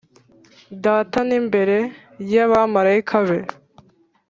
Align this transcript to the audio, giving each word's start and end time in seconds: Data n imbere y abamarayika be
Data 0.83 1.19
n 1.29 1.31
imbere 1.39 1.77
y 2.31 2.35
abamarayika 2.45 3.17
be 3.27 3.39